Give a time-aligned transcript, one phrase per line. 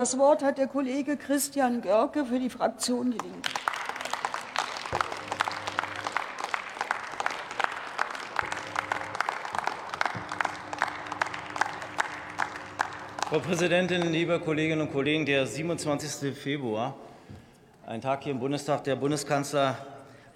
[0.00, 3.50] Das Wort hat der Kollege Christian Görke für die Fraktion Die Linke.
[13.28, 15.26] Frau Präsidentin, liebe Kolleginnen und Kollegen!
[15.26, 16.32] Der 27.
[16.32, 16.94] Februar,
[17.84, 18.84] ein Tag hier im Bundestag.
[18.84, 19.84] Der Bundeskanzler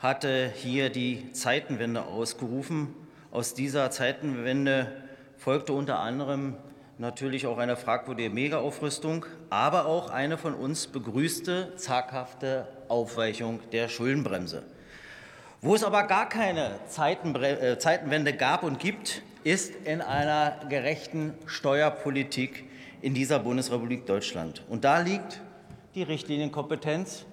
[0.01, 2.97] hatte hier die Zeitenwende ausgerufen.
[3.31, 4.91] Aus dieser Zeitenwende
[5.39, 6.57] folgte unter anderem
[7.03, 14.63] natürlich auch eine fragwürdige Mega-Aufrüstung, aber auch eine von uns begrüßte zaghafte Aufweichung der Schuldenbremse.
[15.61, 22.65] Wo es aber gar keine äh, Zeitenwende gab und gibt, ist in einer gerechten Steuerpolitik
[23.01, 24.63] in dieser Bundesrepublik Deutschland.
[24.69, 25.41] Und da liegt
[25.97, 27.27] die Richtlinienkompetenz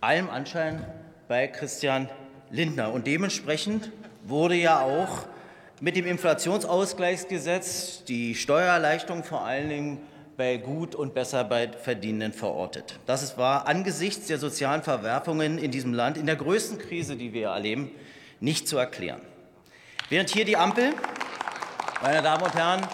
[0.00, 0.86] allem Anschein
[1.28, 2.08] bei Christian
[2.50, 2.94] Lindner.
[2.94, 3.92] Und dementsprechend
[4.24, 5.26] wurde ja auch
[5.80, 9.98] mit dem Inflationsausgleichsgesetz die Steuererleichterung vor allen Dingen
[10.36, 12.98] bei gut und besser bei Verdienenden verortet.
[13.06, 17.48] Das war angesichts der sozialen Verwerfungen in diesem Land in der größten Krise, die wir
[17.48, 17.90] erleben,
[18.40, 19.22] nicht zu erklären.
[20.10, 20.92] Während hier die Ampel,
[22.02, 22.86] meine Damen und Herren,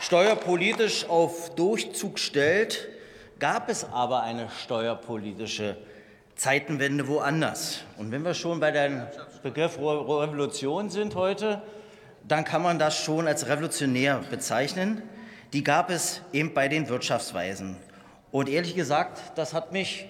[0.00, 2.88] steuerpolitisch auf Durchzug stellt,
[3.38, 5.76] gab es aber eine steuerpolitische
[6.36, 7.82] Zeitenwende woanders.
[7.98, 9.02] Und wenn wir schon bei dem
[9.42, 11.62] Begriff Revolution sind heute,
[12.26, 15.02] dann kann man das schon als revolutionär bezeichnen.
[15.52, 17.76] Die gab es eben bei den Wirtschaftsweisen.
[18.30, 20.08] Und ehrlich gesagt, das hat mich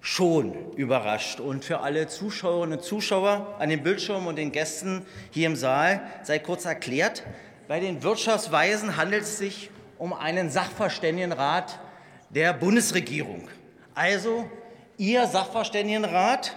[0.00, 1.40] schon überrascht.
[1.40, 6.02] Und für alle Zuschauerinnen und Zuschauer an den Bildschirmen und den Gästen hier im Saal
[6.22, 7.24] sei kurz erklärt,
[7.66, 11.80] bei den Wirtschaftsweisen handelt es sich um einen Sachverständigenrat
[12.28, 13.48] der Bundesregierung.
[13.94, 14.48] Also
[14.96, 16.54] Ihr Sachverständigenrat,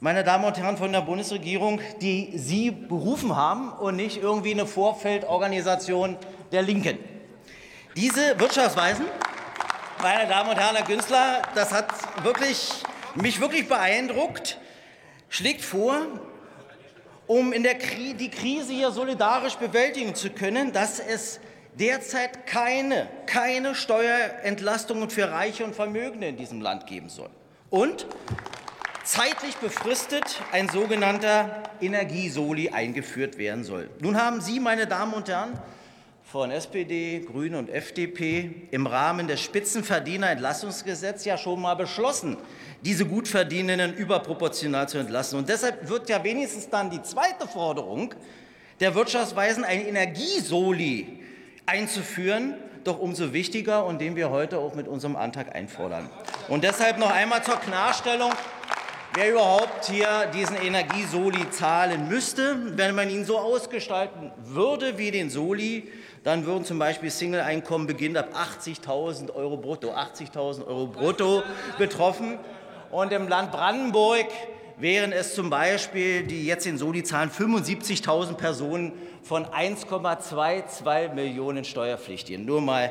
[0.00, 4.64] meine Damen und Herren von der Bundesregierung, die Sie berufen haben und nicht irgendwie eine
[4.64, 6.16] Vorfeldorganisation
[6.52, 6.98] der Linken.
[7.96, 9.04] Diese Wirtschaftsweisen,
[10.02, 11.92] meine Damen und Herren, Herr Günzler, das hat
[12.24, 12.82] wirklich,
[13.14, 14.56] mich wirklich beeindruckt,
[15.28, 15.98] schlägt vor,
[17.26, 21.40] um in der Kri die Krise hier solidarisch bewältigen zu können, dass es
[21.78, 27.28] derzeit keine, keine Steuerentlastungen für Reiche und Vermögende in diesem Land geben soll.
[27.70, 28.04] Und
[29.04, 33.88] zeitlich befristet ein sogenannter Energiesoli eingeführt werden soll.
[34.00, 35.52] Nun haben Sie, meine Damen und Herren,
[36.24, 42.36] von SPD, Grüne und FDP im Rahmen des Spitzenverdienerentlastungsgesetzes ja schon mal beschlossen,
[42.82, 45.38] diese Gutverdienenden überproportional zu entlassen.
[45.38, 48.14] Und deshalb wird ja wenigstens dann die zweite Forderung
[48.80, 51.20] der Wirtschaftsweisen, ein Energiesoli
[51.66, 52.54] einzuführen,
[52.84, 56.08] doch umso wichtiger und den wir heute auch mit unserem Antrag einfordern.
[56.48, 58.32] Und deshalb noch einmal zur Klarstellung,
[59.14, 62.76] wer überhaupt hier diesen Energiesoli zahlen müsste.
[62.76, 65.90] Wenn man ihn so ausgestalten würde wie den Soli,
[66.24, 71.42] dann würden zum Beispiel Single-Einkommen beginnend ab 80.000 Euro brutto, 80.000 Euro brutto
[71.78, 72.38] betroffen.
[72.90, 74.26] Und im Land Brandenburg
[74.80, 78.92] wären es zum Beispiel, die jetzt den Soli zahlen, 75.000 Personen
[79.22, 82.44] von 1,22 Millionen Steuerpflichtigen.
[82.44, 82.90] Nur mal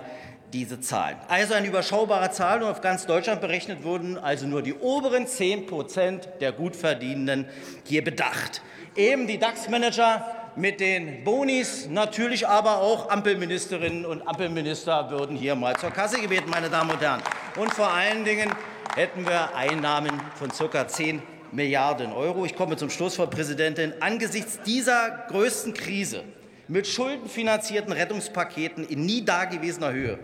[0.54, 1.18] diese Zahlen.
[1.28, 5.68] Also eine überschaubare Zahl und auf ganz Deutschland berechnet wurden also nur die oberen 10
[5.68, 7.46] Prozent der Gutverdienenden
[7.86, 8.62] hier bedacht.
[8.96, 10.26] Eben die DAX-Manager
[10.56, 16.50] mit den Bonis, natürlich aber auch Ampelministerinnen und Ampelminister würden hier mal zur Kasse gebeten,
[16.50, 17.22] meine Damen und Herren.
[17.56, 18.52] Und vor allen Dingen
[18.96, 20.88] hätten wir Einnahmen von ca.
[20.88, 21.22] 10
[21.52, 22.46] Milliarden Euro.
[22.46, 23.94] Ich komme zum Schluss, Frau Präsidentin.
[24.00, 26.24] Angesichts dieser größten Krise
[26.68, 30.20] mit schuldenfinanzierten Rettungspaketen in nie dagewesener Höhe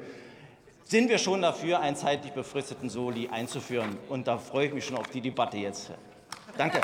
[0.83, 3.97] sind wir schon dafür, einen zeitlich befristeten Soli einzuführen.
[4.07, 5.89] Und da freue ich mich schon auf die Debatte jetzt.
[6.57, 6.79] Danke.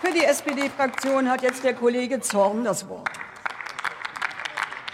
[0.00, 3.23] Für die SPD-Fraktion hat jetzt der Kollege Zorn das Wort.